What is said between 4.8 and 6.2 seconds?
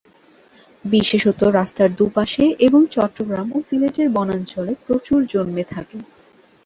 প্রচুর জন্মে থাকে।